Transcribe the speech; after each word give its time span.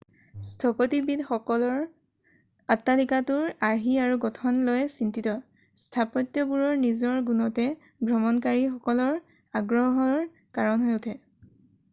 স্থপতিবিদসকল 0.45 1.63
অট্টালিকাটোৰ 2.75 3.43
আৰ্হি 3.67 3.93
আৰু 4.07 4.15
গঠন 4.23 4.57
লৈ 4.71 4.87
চিন্তিত 4.95 5.35
স্থাপত্যবোৰৰ 5.85 6.73
নিজৰ 6.87 7.21
গুণতে 7.31 7.67
ভ্ৰমণকাৰীসকলৰ 8.09 9.15
আগ্ৰহৰ 9.63 10.19
কাৰণ 10.59 10.89
হৈ 10.91 11.01
উঠে 11.03 11.19